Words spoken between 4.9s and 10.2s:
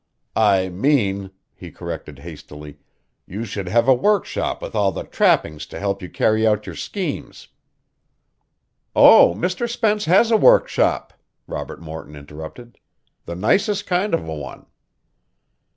the trappings to help you carry out your schemes." "Oh, Mr. Spence